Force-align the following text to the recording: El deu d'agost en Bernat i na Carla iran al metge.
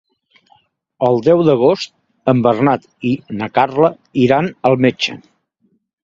El 1.07 1.19
deu 1.25 1.41
d'agost 1.49 1.91
en 2.33 2.41
Bernat 2.47 2.87
i 3.09 3.11
na 3.41 3.49
Carla 3.59 3.91
iran 4.23 4.49
al 4.71 4.79
metge. 4.87 5.19